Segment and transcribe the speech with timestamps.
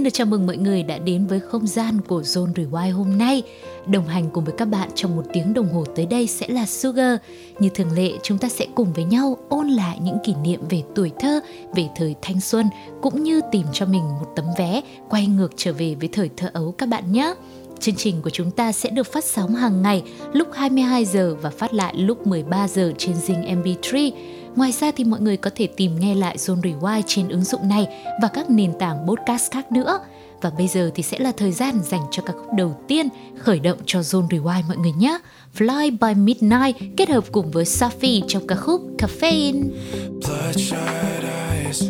[0.00, 3.18] xin được chào mừng mọi người đã đến với không gian của Zone Rewind hôm
[3.18, 3.42] nay.
[3.86, 6.66] Đồng hành cùng với các bạn trong một tiếng đồng hồ tới đây sẽ là
[6.66, 7.16] Sugar.
[7.58, 10.82] Như thường lệ, chúng ta sẽ cùng với nhau ôn lại những kỷ niệm về
[10.94, 11.40] tuổi thơ,
[11.74, 12.66] về thời thanh xuân,
[13.02, 16.50] cũng như tìm cho mình một tấm vé quay ngược trở về với thời thơ
[16.52, 17.34] ấu các bạn nhé.
[17.80, 21.50] Chương trình của chúng ta sẽ được phát sóng hàng ngày lúc 22 giờ và
[21.50, 24.12] phát lại lúc 13 giờ trên Zing MP3.
[24.56, 27.68] Ngoài ra thì mọi người có thể tìm nghe lại Zone Rewind trên ứng dụng
[27.68, 27.88] này
[28.22, 30.00] và các nền tảng podcast khác nữa.
[30.42, 33.60] Và bây giờ thì sẽ là thời gian dành cho ca khúc đầu tiên khởi
[33.60, 35.18] động cho Zone Rewind mọi người nhé.
[35.58, 39.70] Fly by Midnight kết hợp cùng với Safi trong ca khúc Caffeine.
[40.10, 41.82] Bloodshot eyes,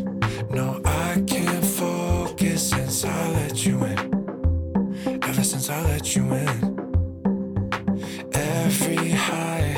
[0.55, 4.11] no I can't focus since I let you in.
[5.23, 6.77] Ever since I let you in.
[8.33, 9.77] Every high,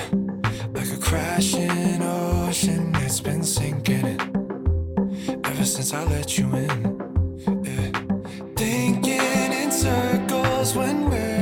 [0.74, 2.01] like a crashing
[3.12, 5.44] it's been sinking in.
[5.44, 6.92] Ever since I let you in.
[11.02, 11.41] Time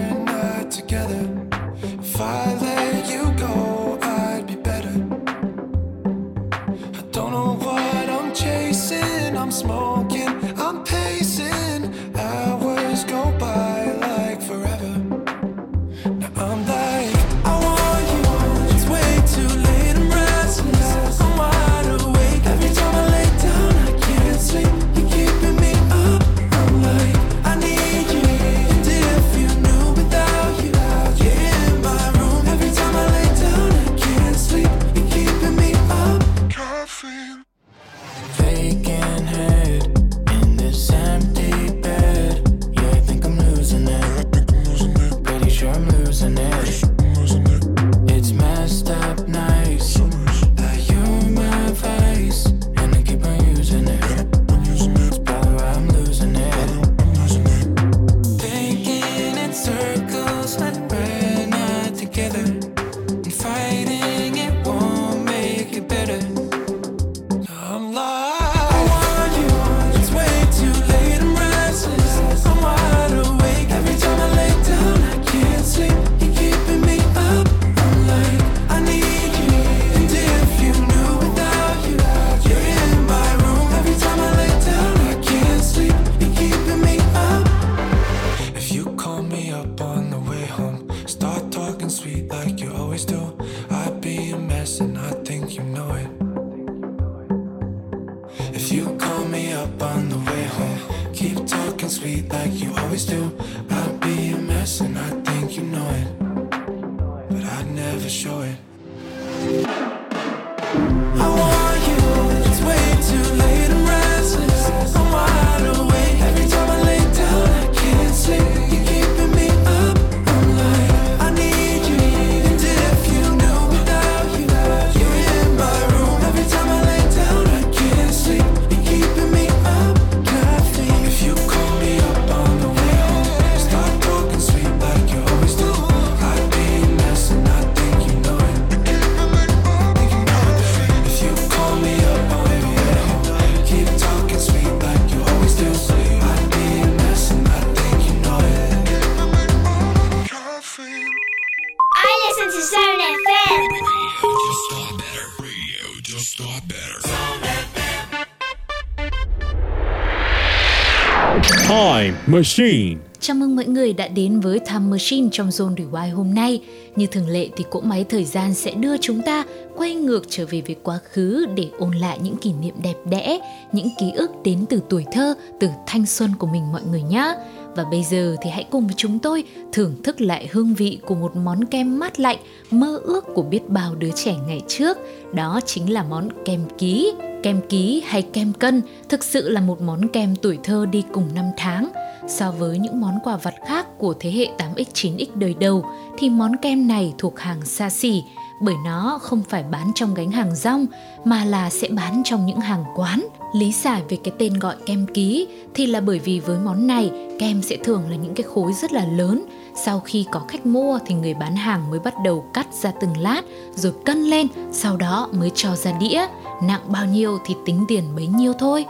[162.32, 162.96] Machine.
[163.20, 166.62] Chào mừng mọi người đã đến với Time Machine trong Zone Rewind hôm nay.
[166.96, 169.44] Như thường lệ thì cỗ máy thời gian sẽ đưa chúng ta
[169.76, 173.40] quay ngược trở về với quá khứ để ôn lại những kỷ niệm đẹp đẽ,
[173.72, 177.34] những ký ức đến từ tuổi thơ, từ thanh xuân của mình mọi người nhé.
[177.76, 181.14] Và bây giờ thì hãy cùng với chúng tôi thưởng thức lại hương vị của
[181.14, 182.38] một món kem mát lạnh
[182.70, 184.98] mơ ước của biết bao đứa trẻ ngày trước.
[185.32, 187.12] Đó chính là món kem ký.
[187.42, 191.28] Kem ký hay kem cân thực sự là một món kem tuổi thơ đi cùng
[191.34, 191.88] năm tháng.
[192.28, 195.84] So với những món quà vặt khác của thế hệ 8X 9X đời đầu,
[196.18, 198.22] thì món kem này thuộc hàng xa xỉ,
[198.62, 200.86] bởi nó không phải bán trong gánh hàng rong,
[201.24, 203.28] mà là sẽ bán trong những hàng quán.
[203.52, 207.10] Lý giải về cái tên gọi kem ký thì là bởi vì với món này,
[207.38, 209.44] kem sẽ thường là những cái khối rất là lớn.
[209.74, 213.16] Sau khi có khách mua thì người bán hàng mới bắt đầu cắt ra từng
[213.16, 213.42] lát,
[213.74, 216.26] rồi cân lên, sau đó mới cho ra đĩa.
[216.62, 218.84] Nặng bao nhiêu thì tính tiền bấy nhiêu thôi.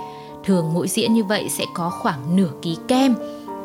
[0.45, 3.15] Thường mỗi dĩa như vậy sẽ có khoảng nửa ký kem.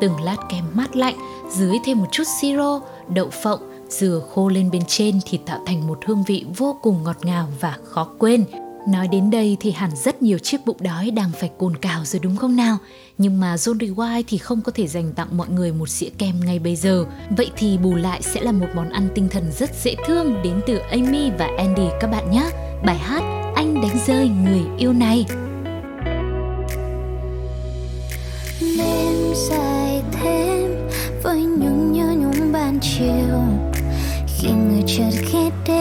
[0.00, 1.16] Từng lát kem mát lạnh,
[1.50, 5.86] dưới thêm một chút siro, đậu phộng, dừa khô lên bên trên thì tạo thành
[5.86, 8.44] một hương vị vô cùng ngọt ngào và khó quên.
[8.88, 12.20] Nói đến đây thì hẳn rất nhiều chiếc bụng đói đang phải cồn cào rồi
[12.20, 12.78] đúng không nào?
[13.18, 16.40] Nhưng mà John White thì không có thể dành tặng mọi người một dĩa kem
[16.44, 17.04] ngay bây giờ.
[17.36, 20.60] Vậy thì bù lại sẽ là một món ăn tinh thần rất dễ thương đến
[20.66, 22.50] từ Amy và Andy các bạn nhé.
[22.84, 23.22] Bài hát
[23.54, 25.24] Anh đánh rơi người yêu này.
[28.60, 30.88] Đêm dài thêm
[31.22, 33.40] với những nhớ nhung ban chiều
[34.26, 35.75] khi người chợt ghé đến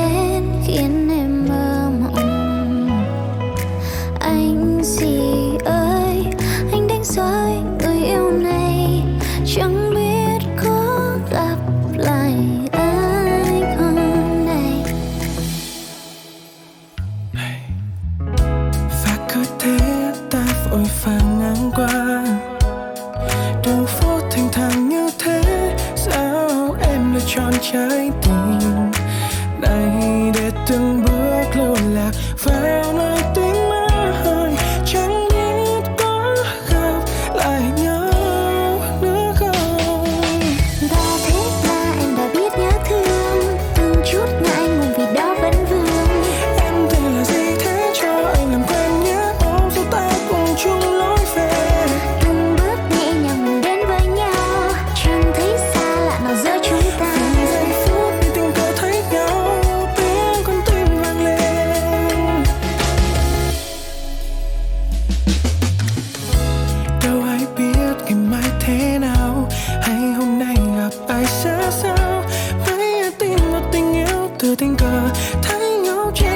[75.15, 76.34] tình cờ thấy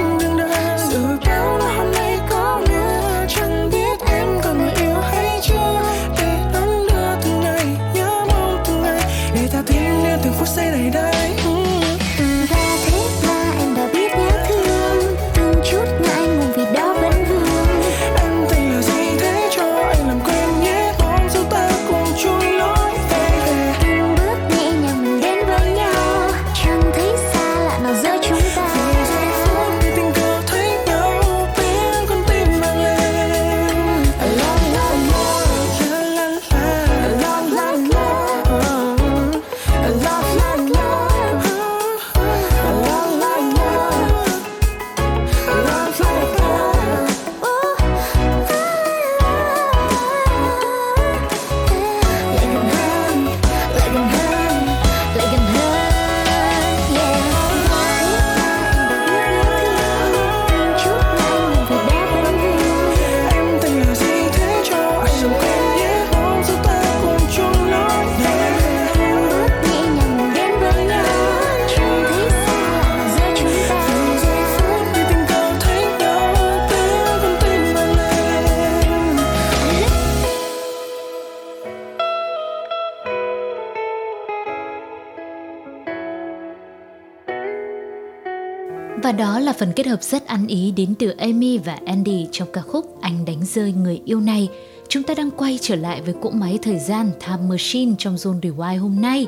[89.04, 92.48] Và đó là phần kết hợp rất ăn ý đến từ Amy và Andy trong
[92.54, 94.50] ca khúc Anh đánh rơi người yêu này.
[94.88, 98.40] Chúng ta đang quay trở lại với cỗ máy thời gian Time Machine trong Zone
[98.40, 99.28] Rewind hôm nay.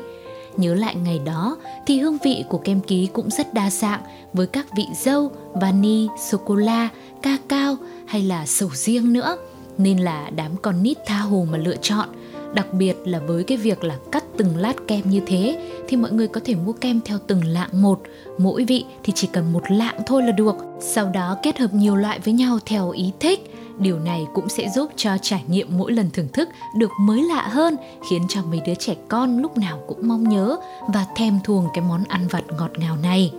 [0.56, 4.00] Nhớ lại ngày đó thì hương vị của kem ký cũng rất đa dạng
[4.32, 6.88] với các vị dâu, vani, sô-cô-la,
[7.22, 7.76] ca cao
[8.06, 9.36] hay là sầu riêng nữa.
[9.78, 12.08] Nên là đám con nít tha hồ mà lựa chọn.
[12.54, 16.12] Đặc biệt là với cái việc là cắt từng lát kem như thế thì mọi
[16.12, 18.00] người có thể mua kem theo từng lạng một,
[18.38, 20.56] mỗi vị thì chỉ cần một lạng thôi là được.
[20.80, 23.54] Sau đó kết hợp nhiều loại với nhau theo ý thích.
[23.78, 27.48] Điều này cũng sẽ giúp cho trải nghiệm mỗi lần thưởng thức được mới lạ
[27.48, 27.76] hơn,
[28.10, 30.56] khiến cho mấy đứa trẻ con lúc nào cũng mong nhớ
[30.94, 33.32] và thèm thuồng cái món ăn vặt ngọt ngào này.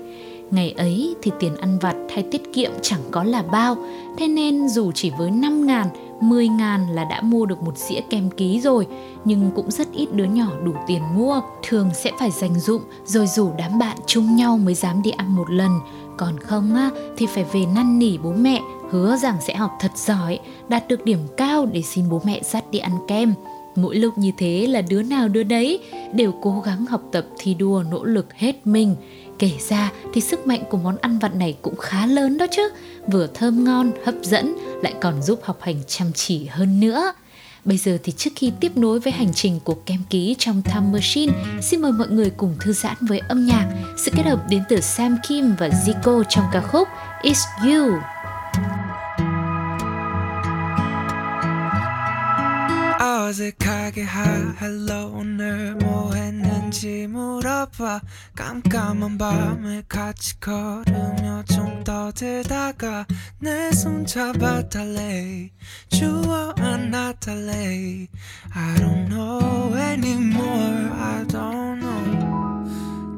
[0.51, 3.75] Ngày ấy thì tiền ăn vặt hay tiết kiệm chẳng có là bao,
[4.17, 5.88] thế nên dù chỉ với 5 ngàn,
[6.30, 8.88] 10 ngàn là đã mua được một dĩa kem ký rồi,
[9.25, 11.42] nhưng cũng rất ít đứa nhỏ đủ tiền mua.
[11.63, 15.36] Thường sẽ phải dành dụm rồi rủ đám bạn chung nhau mới dám đi ăn
[15.36, 15.72] một lần,
[16.18, 19.92] còn không á thì phải về năn nỉ bố mẹ, hứa rằng sẽ học thật
[19.96, 23.34] giỏi, đạt được điểm cao để xin bố mẹ dắt đi ăn kem.
[23.75, 25.80] Mỗi lúc như thế là đứa nào đứa đấy
[26.13, 28.96] đều cố gắng học tập thi đua nỗ lực hết mình.
[29.39, 32.70] Kể ra thì sức mạnh của món ăn vặt này cũng khá lớn đó chứ,
[33.12, 37.13] vừa thơm ngon, hấp dẫn, lại còn giúp học hành chăm chỉ hơn nữa.
[37.66, 40.88] Bây giờ thì trước khi tiếp nối với hành trình của kem ký trong Time
[40.94, 44.63] Machine, xin mời mọi người cùng thư giãn với âm nhạc, sự kết hợp đến
[44.70, 46.88] từ Sam Kim và Zico trong ca khúc
[47.22, 48.12] It's You.
[53.34, 54.24] 어색하게 하
[54.62, 58.02] 헬로 오늘 뭐 했는지 물어봐.
[58.36, 63.08] 깜깜한 밤에 같이 걸으며 좀 떠들다가
[63.40, 65.50] 내 손 잡아달래.
[65.90, 68.08] 주워 안아달래.
[68.54, 70.92] I don't know anymore.
[70.94, 72.03] I don't know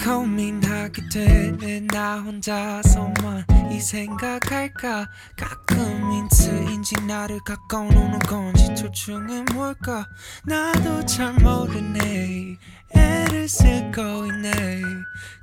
[0.06, 5.10] 고민하게 되네 나 혼자서만 이 생각할까?
[5.36, 10.08] 가끔 인트인지 나를 가까워오는 건지 둘 중에 뭘까?
[10.44, 12.56] 나도 잘 모르네.
[12.96, 14.84] 애를 쓰고 있네.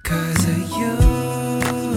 [0.07, 1.92] Cause of you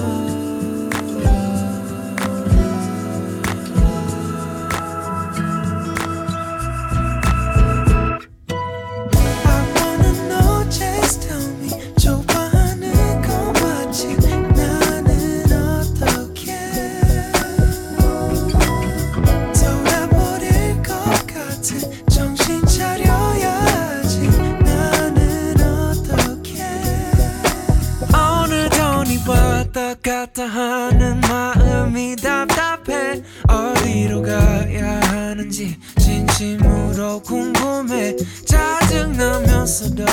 [30.36, 33.22] 왔다 하는 마음이 답답해.
[33.48, 38.18] 어디로 가야 하는지 진심으로 궁금해.
[38.46, 40.04] 짜증나면서도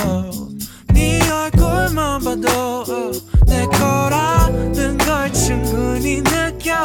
[0.95, 2.49] 네 얼굴만 봐도
[2.89, 3.11] 어,
[3.47, 6.77] 내 거라는 걸 충분히 느껴.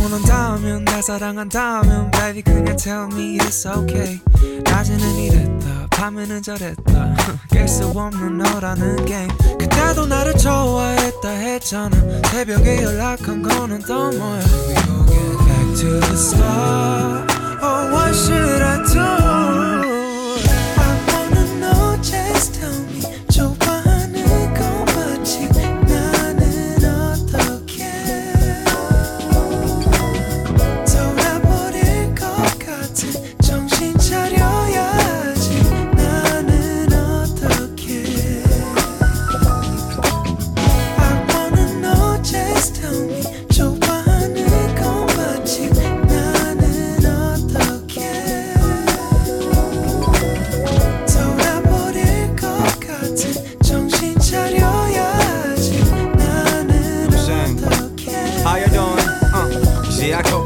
[0.00, 4.20] 원한다면 날 사랑한다면 baby 그냥 tell me it's okay.
[4.64, 5.53] 낮에는 이랬다
[6.04, 7.14] 밤에는 저랬다.
[7.48, 11.96] 깰 수 없는 너라는 게임 그때도 나를 좋아했다 했잖아.
[12.30, 14.42] 새벽에 연락한 거는 또 뭐야?
[14.68, 17.32] We gon' get back to the start.
[17.62, 19.23] Oh what should I do
[60.10, 60.44] Go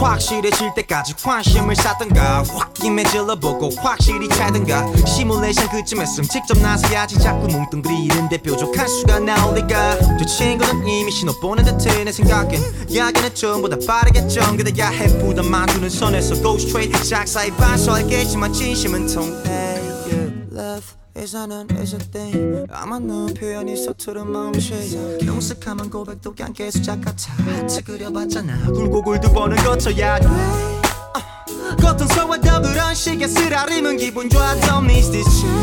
[0.00, 4.86] 확실해질 때까지 관심을 쌓던가 홧김에 질러보고 확실히 차든가.
[5.06, 11.64] 시뮬레이션 그쯤했음 직접 나서야지 자꾸 뭉뚱그리는데 뾰족한 수가 나올 리가 저 친구는 이미 신호 보낸
[11.64, 18.52] 듯해 내 생각엔 이야기는 전보다 빠르겠죠 그대야 해부던 만두는 선에서 go straight 작사의 반서 알겠지만
[18.52, 26.52] 진심은 통해 yeah, Love an easy thing 아마 너 표현이 서투른 마음씨 경숙하면 고백도 그냥
[26.52, 28.66] 계속 작같아 하트 그려봤잖아.
[28.72, 30.26] 굴곡을 두 번은 거쳐야 돼.
[30.26, 35.56] 어, 소와도 그런 식의 쓰라림은 기분 좋아 Don't miss this chance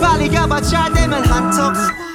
[0.00, 2.05] 빨리 가봐 잘 되면 한턱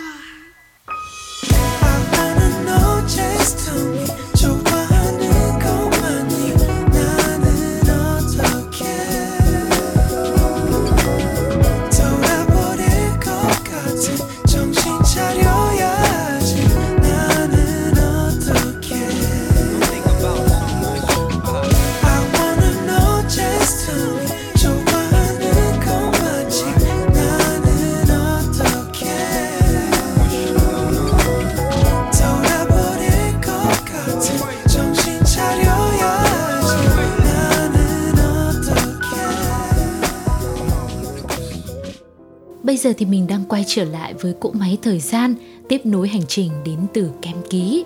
[42.64, 45.36] Bây giờ thì mình đang quay trở lại với cỗ máy thời gian,
[45.70, 47.84] tiếp nối hành trình đến từ kem ký.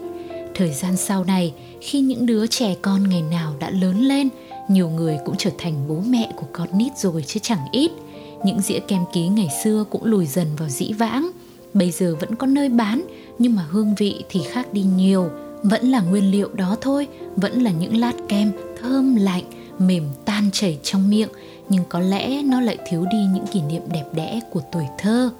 [0.55, 4.29] Thời gian sau này, khi những đứa trẻ con ngày nào đã lớn lên,
[4.69, 7.91] nhiều người cũng trở thành bố mẹ của con nít rồi chứ chẳng ít.
[8.45, 11.31] Những dĩa kem ký ngày xưa cũng lùi dần vào dĩ vãng.
[11.73, 13.01] Bây giờ vẫn có nơi bán,
[13.39, 15.29] nhưng mà hương vị thì khác đi nhiều.
[15.63, 18.51] Vẫn là nguyên liệu đó thôi, vẫn là những lát kem
[18.81, 19.43] thơm lạnh,
[19.79, 21.29] mềm tan chảy trong miệng
[21.69, 25.31] nhưng có lẽ nó lại thiếu đi những kỷ niệm đẹp đẽ của tuổi thơ.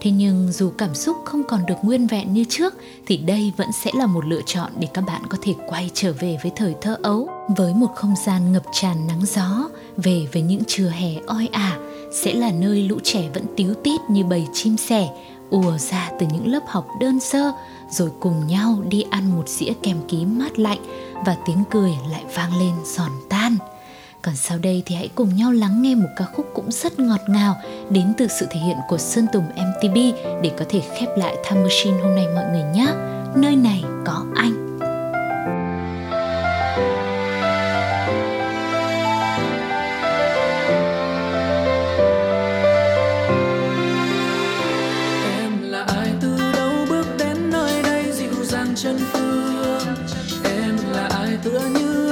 [0.00, 2.74] Thế nhưng dù cảm xúc không còn được nguyên vẹn như trước,
[3.06, 6.12] thì đây vẫn sẽ là một lựa chọn để các bạn có thể quay trở
[6.12, 7.28] về với thời thơ ấu.
[7.56, 11.78] Với một không gian ngập tràn nắng gió, về với những trưa hè oi ả,
[12.12, 15.08] sẽ là nơi lũ trẻ vẫn tíu tít như bầy chim sẻ,
[15.50, 17.52] ùa ra từ những lớp học đơn sơ,
[17.90, 20.80] rồi cùng nhau đi ăn một dĩa kem ký mát lạnh
[21.26, 23.56] và tiếng cười lại vang lên giòn tan.
[24.22, 27.20] Còn sau đây thì hãy cùng nhau lắng nghe một ca khúc cũng rất ngọt
[27.28, 27.56] ngào
[27.90, 29.96] đến từ sự thể hiện của Sơn Tùng MTB
[30.42, 32.86] để có thể khép lại Time Machine hôm nay mọi người nhé.
[33.36, 34.70] Nơi này có anh.
[48.82, 49.94] chân phương
[50.44, 52.09] em là ai, tựa như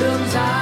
[0.00, 0.53] đường dài.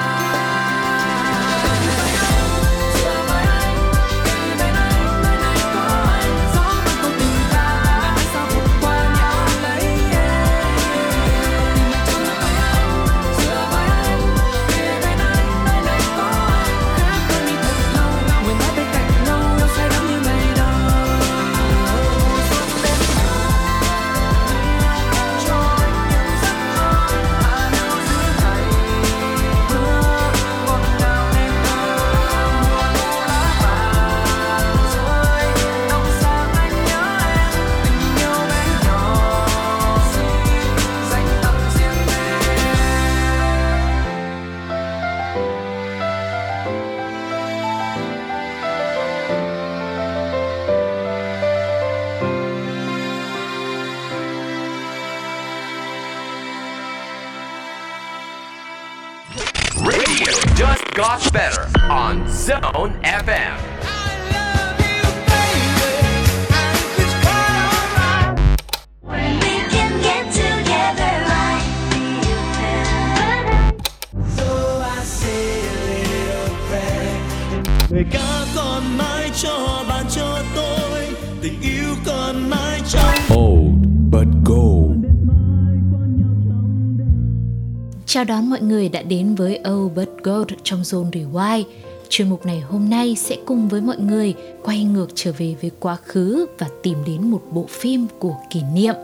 [88.13, 91.65] Chào đón mọi người đã đến với Oh But Gold trong Zone Rewind.
[92.09, 95.71] Chuyên mục này hôm nay sẽ cùng với mọi người quay ngược trở về với
[95.81, 98.95] quá khứ và tìm đến một bộ phim của kỷ niệm.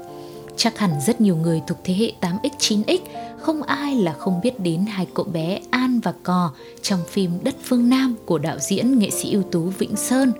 [0.56, 2.98] Chắc hẳn rất nhiều người thuộc thế hệ 8X, 9X
[3.40, 7.54] không ai là không biết đến hai cậu bé An và Cò trong phim Đất
[7.64, 10.32] Phương Nam của đạo diễn nghệ sĩ ưu tú Vĩnh Sơn.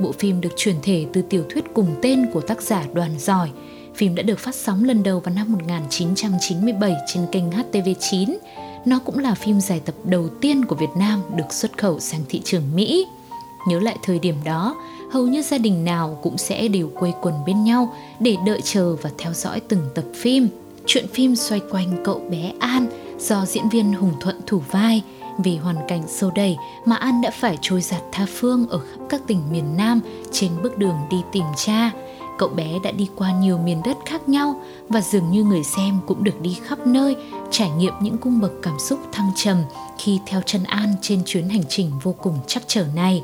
[0.00, 3.50] Bộ phim được chuyển thể từ tiểu thuyết cùng tên của tác giả Đoàn Giỏi–
[3.98, 8.36] Phim đã được phát sóng lần đầu vào năm 1997 trên kênh HTV9.
[8.84, 12.20] Nó cũng là phim giải tập đầu tiên của Việt Nam được xuất khẩu sang
[12.28, 13.06] thị trường Mỹ.
[13.68, 14.76] Nhớ lại thời điểm đó,
[15.12, 18.96] hầu như gia đình nào cũng sẽ đều quây quần bên nhau để đợi chờ
[19.02, 20.48] và theo dõi từng tập phim.
[20.86, 22.86] Chuyện phim xoay quanh cậu bé An
[23.18, 25.02] do diễn viên Hùng Thuận thủ vai
[25.38, 29.00] vì hoàn cảnh sâu đầy mà An đã phải trôi giặt tha phương ở khắp
[29.08, 30.00] các tỉnh miền Nam
[30.32, 31.90] trên bước đường đi tìm cha
[32.38, 35.98] Cậu bé đã đi qua nhiều miền đất khác nhau và dường như người xem
[36.06, 37.16] cũng được đi khắp nơi,
[37.50, 39.62] trải nghiệm những cung bậc cảm xúc thăng trầm
[39.98, 43.22] khi theo chân An trên chuyến hành trình vô cùng chắc trở này.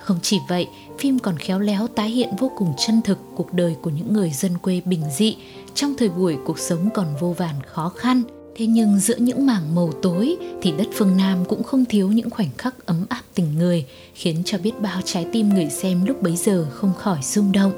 [0.00, 0.68] Không chỉ vậy,
[0.98, 4.30] phim còn khéo léo tái hiện vô cùng chân thực cuộc đời của những người
[4.30, 5.36] dân quê bình dị
[5.74, 8.22] trong thời buổi cuộc sống còn vô vàn khó khăn.
[8.56, 12.30] Thế nhưng giữa những mảng màu tối thì đất phương Nam cũng không thiếu những
[12.30, 16.22] khoảnh khắc ấm áp tình người, khiến cho biết bao trái tim người xem lúc
[16.22, 17.72] bấy giờ không khỏi rung động.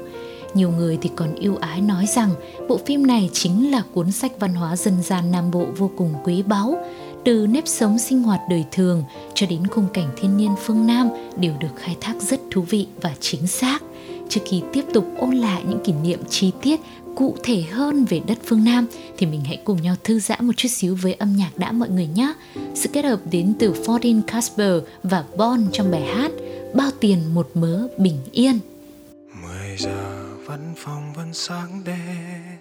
[0.53, 2.29] Nhiều người thì còn yêu ái nói rằng
[2.67, 6.13] bộ phim này chính là cuốn sách văn hóa dân gian Nam Bộ vô cùng
[6.23, 6.77] quý báu,
[7.25, 11.09] từ nếp sống sinh hoạt đời thường cho đến khung cảnh thiên nhiên phương Nam
[11.37, 13.83] đều được khai thác rất thú vị và chính xác.
[14.29, 16.79] Trước khi tiếp tục ôn lại những kỷ niệm chi tiết
[17.15, 18.87] cụ thể hơn về đất phương Nam
[19.17, 21.89] thì mình hãy cùng nhau thư giãn một chút xíu với âm nhạc đã mọi
[21.89, 22.33] người nhé.
[22.75, 26.31] Sự kết hợp đến từ Fordin Casper và Bon trong bài hát
[26.73, 28.59] Bao tiền một mớ bình yên.
[29.41, 30.20] 10 giờ
[30.51, 32.57] văn phòng vẫn sáng đêm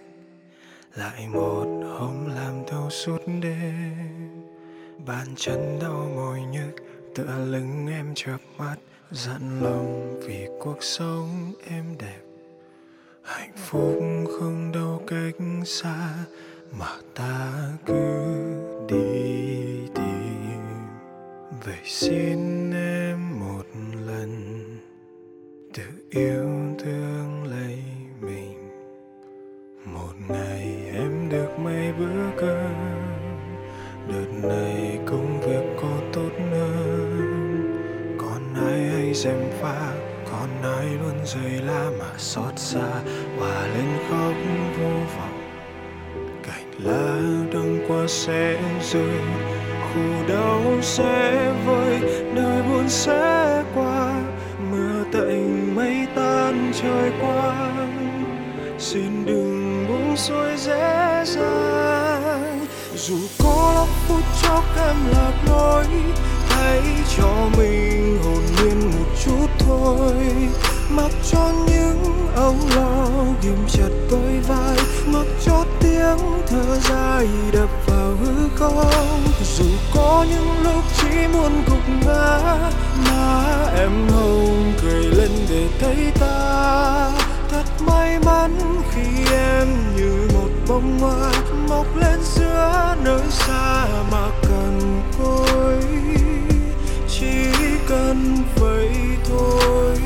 [0.95, 1.67] Lại một
[1.99, 3.95] hôm làm thâu suốt đêm.
[5.07, 6.83] Bàn chân đau mỏi nhức,
[7.15, 8.77] Tựa lưng em chợp mắt,
[9.11, 12.21] Dặn lòng vì cuộc sống em đẹp.
[13.23, 13.99] Hạnh phúc
[14.41, 16.15] không đâu cách xa,
[16.79, 17.53] Mà ta
[17.87, 18.35] cứ
[18.89, 20.61] đi tìm.
[21.65, 23.65] Vậy xin em một
[24.07, 24.61] lần,
[25.75, 27.40] Tự yêu thương
[30.33, 32.75] này ngày em được mấy bữa cơm?
[34.09, 38.17] Đợt này công việc có tốt hơn.
[38.19, 39.93] Còn ai hay xem pha,
[40.31, 43.03] Còn ai luôn rơi la mà xót xa
[43.39, 44.35] và lên khóc
[44.79, 45.41] vô vọng.
[46.43, 47.17] Cành lá
[47.53, 48.61] đông qua sẽ
[48.93, 49.21] rơi,
[49.81, 52.01] Khu đau sẽ vơi
[52.35, 54.23] Đời buồn sẽ qua,
[54.71, 57.71] Mưa tạnh mây tan trời qua.
[58.79, 59.40] Xin đưa
[60.21, 65.87] buông xuôi dễ dàng Dù có lúc phút chốc em lạc lối,
[66.49, 66.83] Hãy
[67.17, 70.15] cho mình hồn nhiên một chút thôi.
[70.91, 73.07] Mặc cho những âu lo
[73.43, 79.23] ghim chặt đôi vai, Mặc cho tiếng thở dài đập vào hư không.
[79.57, 82.57] Dù có những lúc chỉ muốn gục ngã
[83.07, 87.30] mà em hồng cười lên để thấy ta
[87.87, 88.59] may mắn
[88.91, 91.33] khi em như một bông hoa
[91.71, 95.83] Mọc lên giữa nơi xa mà cần cối.
[97.09, 97.47] Chỉ
[97.89, 98.91] cần vậy
[99.25, 99.97] thôi.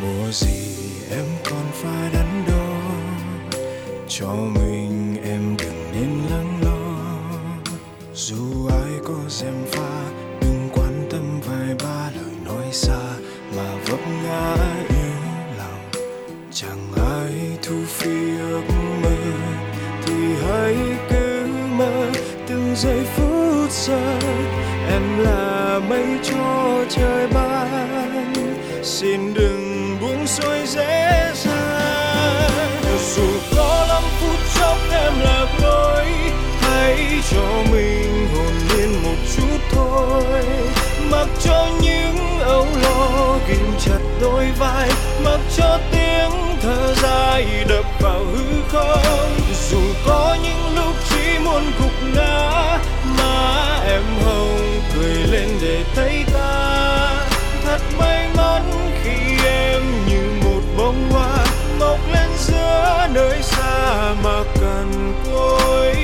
[0.00, 0.76] Mùa gì
[1.10, 3.58] em còn phải đắn đo,
[4.08, 7.04] Cho mình em đừng nên lắng lo.
[8.14, 9.93] Dù ai có xem pha
[22.76, 24.18] giây phút giờ
[24.90, 28.32] Em là mây cho trời ban.
[28.82, 32.50] Xin đừng buông xuôi dễ dàng.
[33.16, 33.22] Dù
[33.56, 36.06] có lắm phút chốc em lạc lối
[36.60, 40.44] Hãy cho mình hồn nhiên một chút thôi.
[41.10, 44.88] Mặc cho những âu lo ghim chặt đôi vai,
[45.24, 46.30] Mặc cho tiếng
[46.62, 49.38] thở dài đập vào hư không.
[49.70, 52.63] Dù có những lúc chỉ muốn gục ngã
[53.94, 57.26] em hồng cười lên để thấy ta.
[57.64, 58.62] Thật may mắn
[59.02, 61.46] khi em như một bông hoa
[61.80, 65.94] Mọc lên giữa nơi xa mà cần côi.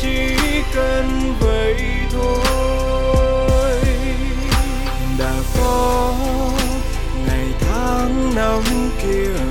[0.00, 0.36] Chỉ
[0.74, 1.76] cần vậy
[2.12, 3.80] thôi.
[5.18, 6.14] Đã có
[7.26, 8.62] ngày tháng năm
[9.02, 9.45] kia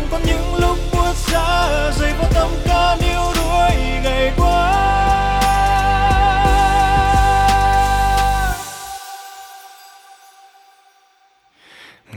[0.00, 3.70] Chẳng còn những lúc buốt giá rơi vào tâm can yêu đuối
[4.02, 4.80] ngày qua.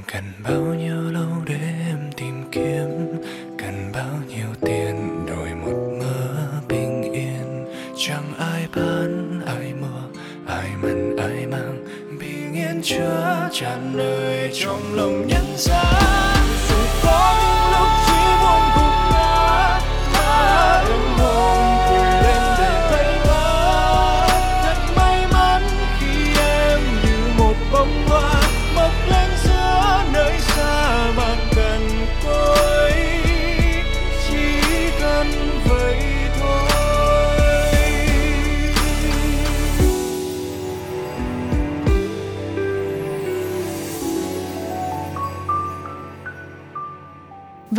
[0.08, 3.22] Cần bao nhiêu lâu để em tìm kiếm,
[3.58, 7.66] Cần bao nhiêu tiền đổi một mơ bình yên.
[7.98, 11.86] Chẳng ai bán, ai mua, Ai mần ai mang,
[12.20, 16.33] Bình yên chứa tràn nơi trong lòng nhân gian.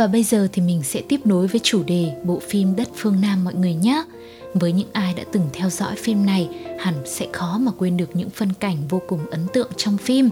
[0.05, 3.21] Và bây giờ thì mình sẽ tiếp nối với chủ đề bộ phim Đất Phương
[3.21, 4.03] Nam mọi người nhé.
[4.53, 8.15] Với những ai đã từng theo dõi phim này, hẳn sẽ khó mà quên được
[8.15, 10.29] những phân cảnh vô cùng ấn tượng trong phim.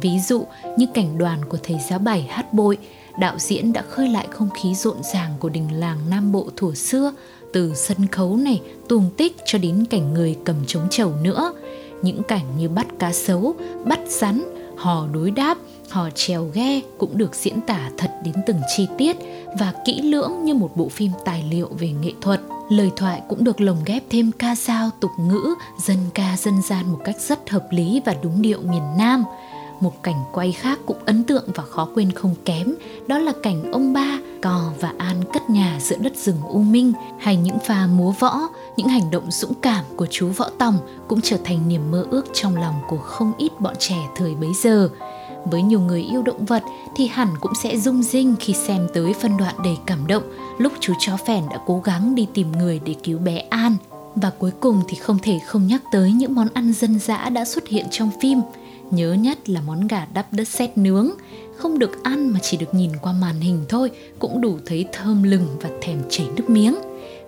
[0.00, 2.78] Ví dụ như cảnh đoàn của thầy giáo bảy hát bội,
[3.18, 6.74] đạo diễn đã khơi lại không khí rộn ràng của đình làng Nam Bộ thủa
[6.74, 7.12] xưa,
[7.52, 11.52] từ sân khấu này, tuồng tích cho đến cảnh người cầm trống chầu nữa.
[12.02, 14.42] Những cảnh như bắt cá sấu, bắt rắn,
[14.76, 15.58] hò đối đáp,
[15.90, 19.16] hò trèo ghe cũng được diễn tả thật đến từng chi tiết
[19.58, 22.40] và kỹ lưỡng như một bộ phim tài liệu về nghệ thuật.
[22.70, 25.54] Lời thoại cũng được lồng ghép thêm ca dao, tục ngữ,
[25.86, 29.24] dân ca dân gian một cách rất hợp lý và đúng điệu miền Nam.
[29.80, 32.74] Một cảnh quay khác cũng ấn tượng và khó quên không kém,
[33.06, 36.92] đó là cảnh ông ba, cò và an cất nhà giữa đất rừng u minh,
[37.18, 38.40] hay những pha múa võ,
[38.76, 42.26] những hành động dũng cảm của chú Võ Tòng cũng trở thành niềm mơ ước
[42.32, 44.88] trong lòng của không ít bọn trẻ thời bấy giờ.
[45.50, 46.62] Với nhiều người yêu động vật
[46.96, 50.22] thì hẳn cũng sẽ rung rinh khi xem tới phân đoạn đầy cảm động
[50.58, 53.76] lúc chú chó phèn đã cố gắng đi tìm người để cứu bé An.
[54.14, 57.44] Và cuối cùng thì không thể không nhắc tới những món ăn dân dã đã
[57.44, 58.40] xuất hiện trong phim.
[58.90, 61.10] Nhớ nhất là món gà đắp đất sét nướng,
[61.56, 65.22] không được ăn mà chỉ được nhìn qua màn hình thôi cũng đủ thấy thơm
[65.22, 66.74] lừng và thèm chảy nước miếng.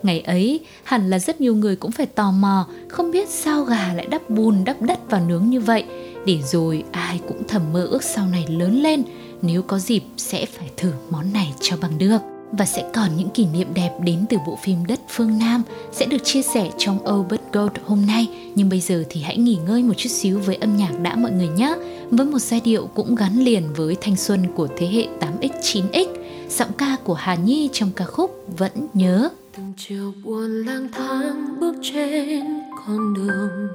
[0.02, 3.92] Ngày ấy, hẳn là rất nhiều người cũng phải tò mò, không biết sao gà
[3.94, 5.84] lại đắp bùn đắp đất vào nướng như vậy,
[6.28, 9.02] để rồi ai cũng thầm mơ ước sau này lớn lên,
[9.42, 12.18] nếu có dịp sẽ phải thử món này cho bằng được.
[12.52, 15.62] Và sẽ còn những kỷ niệm đẹp đến từ bộ phim Đất Phương Nam
[15.92, 18.28] sẽ được chia sẻ trong Oh Gold hôm nay.
[18.54, 21.30] Nhưng bây giờ thì hãy nghỉ ngơi một chút xíu với âm nhạc đã mọi
[21.30, 21.74] người nhé.
[22.10, 26.06] Với một giai điệu cũng gắn liền với thanh xuân của thế hệ 8X, 9X.
[26.48, 29.28] Giọng ca của Hà Nhi trong ca khúc Vẫn Nhớ.
[29.56, 33.68] từng chiều buồn lang thang bước trên con đường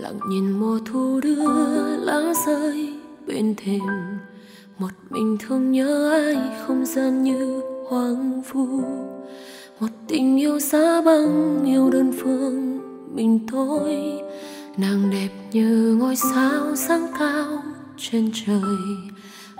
[0.00, 2.94] lặng nhìn mùa thu đưa lá rơi,
[3.26, 3.82] bên thềm
[4.78, 6.36] một mình thương nhớ ai
[6.66, 8.82] không gian như hoang vu.
[9.80, 12.80] Một tình yêu xa băng, yêu đơn phương,
[13.14, 13.96] mình tôi
[14.76, 17.62] nàng đẹp như ngôi sao sáng cao
[17.96, 18.78] trên trời.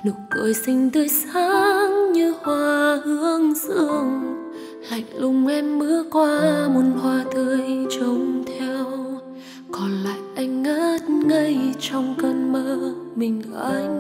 [0.07, 4.37] Nụ cười xinh tươi sáng như hoa hương dương.
[4.91, 8.87] Lạnh lùng em bước qua muôn hoa tươi trông theo.
[9.73, 13.97] Còn lại anh ngất ngây trong cơn mơ mình anh.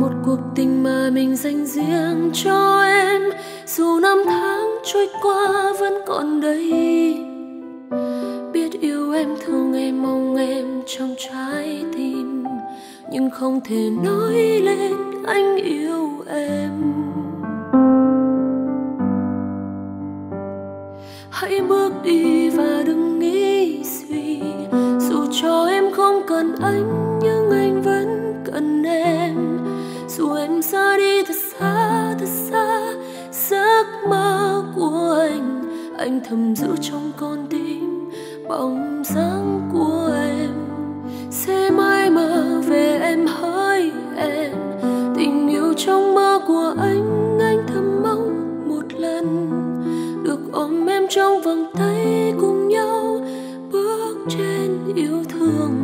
[0.00, 3.22] Một cuộc tình mà mình dành riêng cho em,
[3.66, 6.72] dù năm tháng trôi qua vẫn còn đây
[8.52, 12.44] biết yêu em thương em, mong em trong trái tim,
[13.12, 14.92] nhưng không thể nói lên
[15.26, 16.70] anh yêu em.
[21.30, 24.40] Hãy bước đi và đừng nghĩ suy
[24.98, 29.58] dù cho em không cần anh, nhưng anh vẫn cần em.
[30.08, 32.92] Dù em xa đi thật xa thật xa,
[33.32, 35.64] giấc mơ của anh
[35.98, 38.10] anh thầm giữ trong con tim
[38.48, 40.50] bóng dáng của em.
[41.30, 44.52] Sẽ mãi mơ về em, hỡi em.
[45.16, 47.33] Tình yêu trong mơ của anh
[50.54, 53.20] ôm em trong vòng tay cùng nhau
[53.72, 55.83] bước trên yêu thương.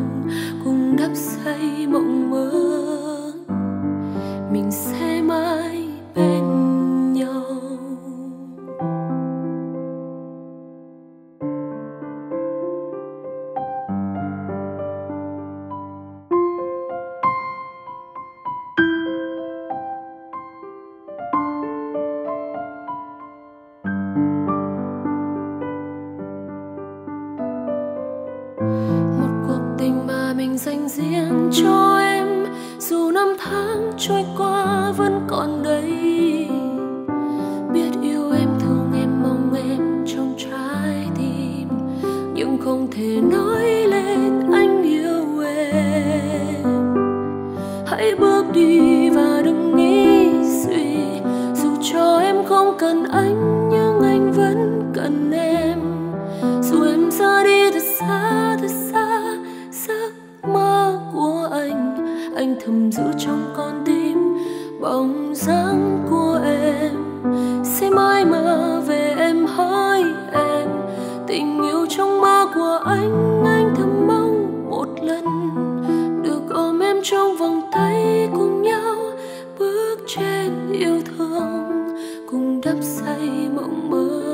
[83.80, 84.29] Mơ.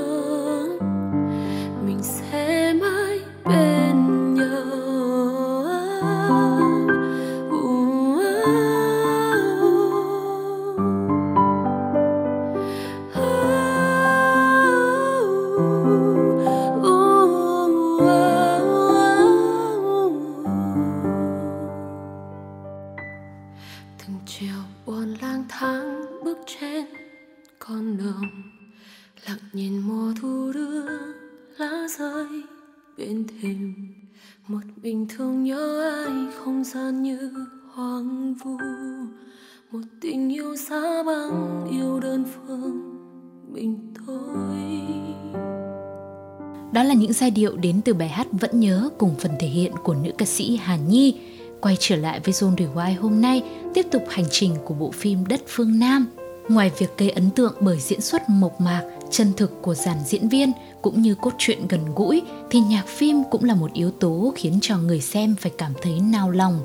[47.16, 50.26] Giai điệu đến từ bài hát Vẫn nhớ cùng phần thể hiện của nữ ca
[50.26, 51.14] sĩ Hà Nhi.
[51.60, 53.42] Quay trở lại với Zone Rewind hôm nay,
[53.74, 56.06] tiếp tục hành trình của bộ phim Đất Phương Nam.
[56.48, 60.28] Ngoài việc gây ấn tượng bởi diễn xuất mộc mạc, chân thực của dàn diễn
[60.28, 60.52] viên
[60.82, 64.58] cũng như cốt truyện gần gũi thì nhạc phim cũng là một yếu tố khiến
[64.62, 66.60] cho người xem phải cảm thấy nao lòng.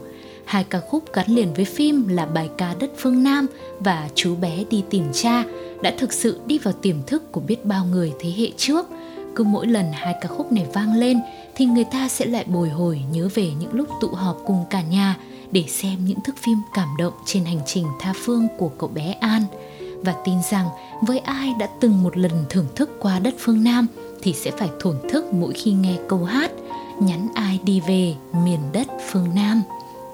[0.45, 3.47] Hai ca khúc gắn liền với phim là bài ca Đất Phương Nam
[3.79, 5.43] và Chú bé đi tìm cha
[5.81, 8.85] đã thực sự đi vào tiềm thức của biết bao người thế hệ trước.
[9.35, 11.19] Cứ mỗi lần hai ca khúc này vang lên
[11.55, 14.81] thì người ta sẽ lại bồi hồi nhớ về những lúc tụ họp cùng cả
[14.81, 15.17] nhà
[15.51, 19.11] để xem những thước phim cảm động trên hành trình tha phương của cậu bé
[19.11, 19.43] An.
[20.03, 20.67] Và tin rằng
[21.01, 23.87] với ai đã từng một lần thưởng thức qua đất phương Nam
[24.21, 26.51] thì sẽ phải thổn thức mỗi khi nghe câu hát
[26.99, 28.15] Nhắn ai đi về
[28.45, 29.61] miền đất phương Nam.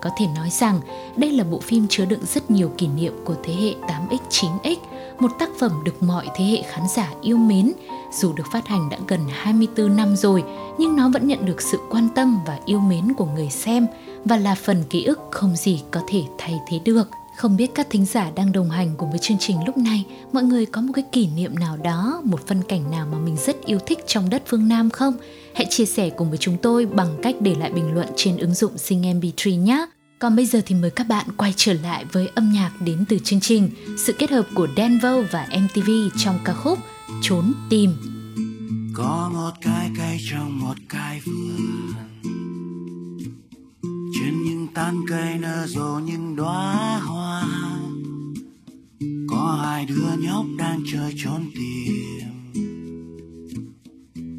[0.01, 0.79] Có thể nói rằng
[1.17, 4.75] đây là bộ phim chứa đựng rất nhiều kỷ niệm của thế hệ 8X, 9X,
[5.19, 7.73] một tác phẩm được mọi thế hệ khán giả yêu mến.
[8.13, 10.43] Dù được phát hành đã gần 24 năm rồi,
[10.77, 13.87] nhưng nó vẫn nhận được sự quan tâm và yêu mến của người xem
[14.25, 17.09] và là phần ký ức không gì có thể thay thế được.
[17.37, 20.43] Không biết các thính giả đang đồng hành cùng với chương trình lúc này, mọi
[20.43, 23.65] người có một cái kỷ niệm nào đó, một phân cảnh nào mà mình rất
[23.65, 25.13] yêu thích trong đất phương Nam không?
[25.55, 28.53] Hãy chia sẻ cùng với chúng tôi bằng cách để lại bình luận trên ứng
[28.53, 29.85] dụng Sing MP3 nhé.
[30.19, 33.19] Còn bây giờ thì mời các bạn quay trở lại với âm nhạc đến từ
[33.23, 36.79] chương trình, sự kết hợp của Denver và MTV trong ca khúc
[37.21, 37.93] Trốn tìm.
[38.93, 41.93] có một cái cây trong một cái vườn
[44.13, 47.43] trên những tán cây nở rộ những đóa hoa.
[49.29, 52.26] Có hai đứa nhóc đang chơi trốn tìm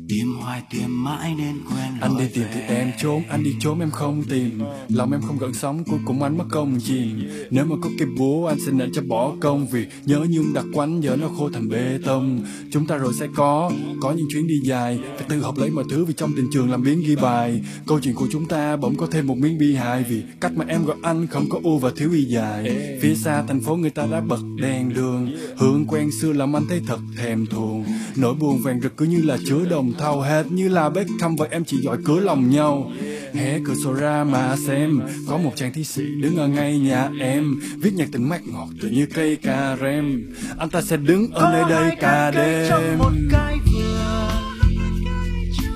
[0.08, 3.80] tìm hoài tìm mãi nên quen Anh đi tìm thì em trốn, anh đi trốn
[3.80, 4.60] em không tìm.
[4.88, 7.28] Lòng em không gợn sóng, cuối cùng anh mất công chìm.
[7.50, 10.64] Nếu mà có cái búa anh sẽ nện cho bỏ công Vì nhớ nhung đặc
[10.74, 12.44] quánh giờ nó khô thành bê tông.
[12.72, 14.98] Chúng ta rồi sẽ có, có những chuyến đi dài.
[15.16, 17.62] Phải tự học lấy mọi thứ vì trong tình trường làm biến ghi bài.
[17.86, 20.64] Câu chuyện của chúng ta bỗng có thêm một miếng bi hài Vì cách mà
[20.68, 22.98] em gọi anh không có u và thiếu y dài.
[23.02, 25.30] Phía xa thành phố người ta đã bật đèn đường.
[25.56, 27.84] Hương quen xưa làm anh thấy thật thèm thuồng.
[28.16, 31.46] Nỗi buồn vàng rực cứ như là chứa đồng thau Hệt như là Beckham và
[31.50, 32.90] em chỉ giỏi cửa lòng nhau.
[33.34, 35.00] Hé cửa sổ ra mà xem.
[35.28, 37.60] Có một chàng thi sĩ đứng ở ngay nhà em.
[37.76, 40.32] Viết nhạc tình mát ngọt tự như cây cà rem.
[40.58, 42.98] Anh ta sẽ đứng ở nơi đây cả đêm.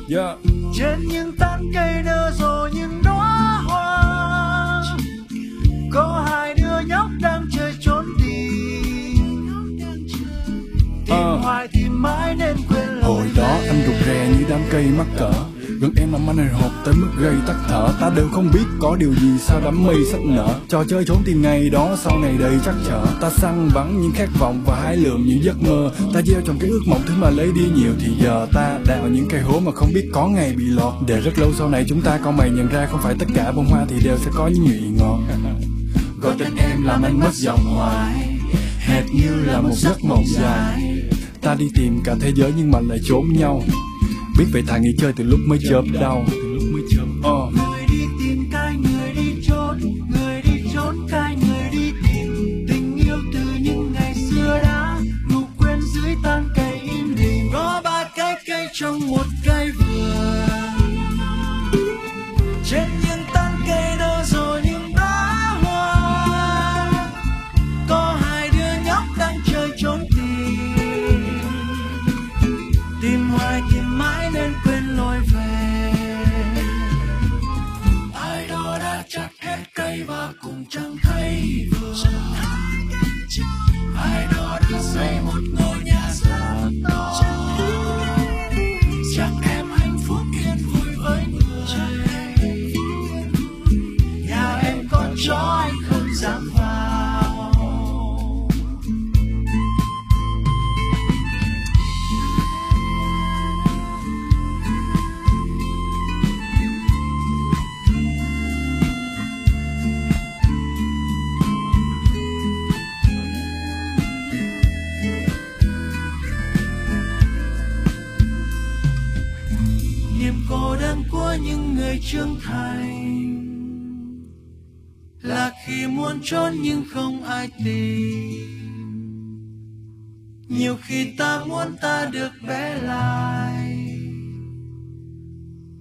[0.08, 0.38] yeah.
[0.74, 4.82] trên những tán cây nở rộ những đóa hoa.
[5.92, 7.31] Có hai đứa nhóc đang
[12.02, 15.32] mãi nên quên lời Hồi đó anh rụt rè như đám cây mắc cỡ.
[15.80, 17.88] Gần em làm anh hồi hộp tới mức gây tắc thở.
[18.00, 20.48] Ta đều không biết có điều gì sao đám mây sắp nở.
[20.68, 24.12] Trò chơi trốn tìm ngày đó sau này đầy chắc chở Ta săn bắn những
[24.14, 25.90] khát vọng và hái lượm những giấc mơ.
[26.14, 29.08] Ta gieo trong cái ước mộng thứ mà lấy đi nhiều Thì giờ ta đào
[29.08, 30.94] những cây hố mà không biết có ngày bị lọt.
[31.06, 33.52] Để rất lâu sau này chúng ta con mày nhận ra Không phải tất cả
[33.52, 35.18] bông hoa thì đều sẽ có những nhụy ngọt.
[36.22, 38.38] Gọi tên em làm anh mất giọng hoài.
[38.78, 40.91] Hệt như là một giấc mộng dài.
[41.42, 43.62] Ta đi tìm cả thế giới nhưng mà lại trốn nhau.
[44.38, 46.24] Biết vậy thà nghỉ chơi từ lúc mới chớp đau.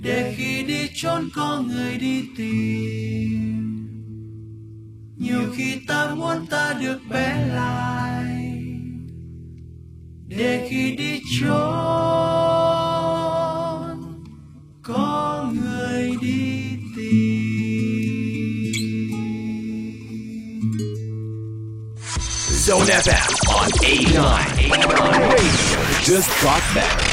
[0.01, 3.61] Để khi đi trốn có người đi tìm
[5.17, 8.51] nhiều khi ta muốn ta được bé lại
[10.27, 11.51] để khi đi trốn
[14.83, 16.63] có người đi
[16.95, 17.41] tìm.
[22.65, 24.13] Zone FM on 89.
[24.21, 24.71] 89
[25.11, 27.10] Radio just got better.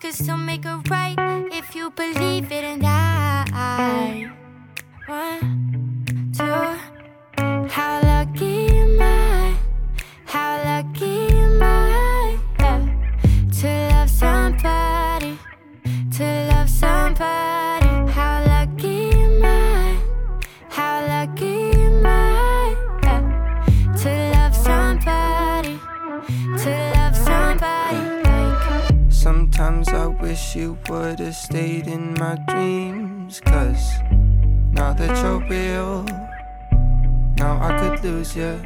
[0.00, 1.16] Could still make a right
[1.50, 4.30] if you believe it, and I
[5.08, 6.78] want to.
[7.68, 8.07] How
[30.58, 33.38] You would've stayed in my dreams.
[33.38, 34.00] Cause
[34.72, 36.02] now that you're real,
[37.36, 38.60] now I could lose you.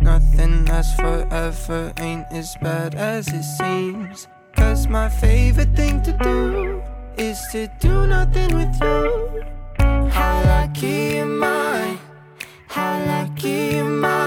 [0.00, 4.28] Nothing lasts forever, ain't as bad as it seems.
[4.54, 6.80] Cause my favorite thing to do
[7.16, 9.42] is to do nothing with you.
[10.10, 11.98] How lucky am I?
[12.68, 14.25] How lucky am I?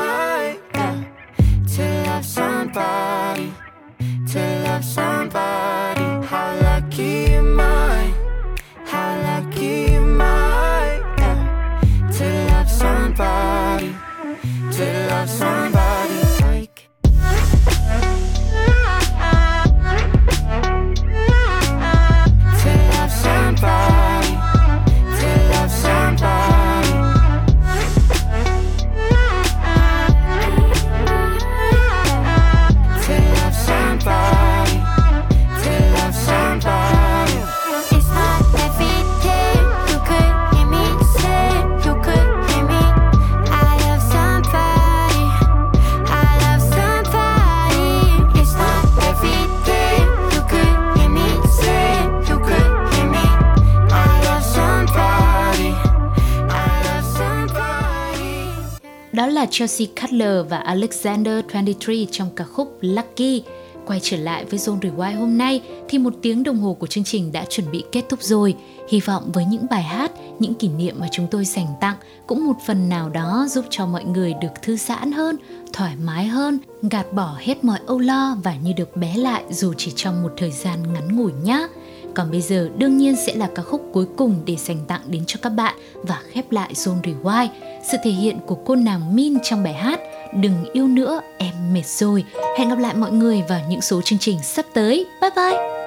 [59.39, 63.43] Là Chelsea Cutler và Alexander 23 trong ca khúc Lucky.
[63.85, 67.03] Quay trở lại với Zone Rewind hôm nay thì một tiếng đồng hồ của chương
[67.03, 68.55] trình đã chuẩn bị kết thúc rồi.
[68.89, 71.95] Hy vọng với những bài hát, những kỷ niệm mà chúng tôi dành tặng
[72.27, 75.37] cũng một phần nào đó giúp cho mọi người được thư giãn hơn,
[75.73, 76.59] thoải mái hơn,
[76.91, 80.33] gạt bỏ hết mọi âu lo và như được bé lại dù chỉ trong một
[80.37, 81.67] thời gian ngắn ngủi nhé.
[82.15, 85.23] Còn bây giờ đương nhiên sẽ là ca khúc cuối cùng để dành tặng đến
[85.27, 87.47] cho các bạn và khép lại Zone Rewind.
[87.91, 89.99] Sự thể hiện của cô nàng Min trong bài hát
[90.33, 92.23] Đừng yêu nữa, em mệt rồi.
[92.57, 95.05] Hẹn gặp lại mọi người vào những số chương trình sắp tới.
[95.21, 95.78] Bye bye!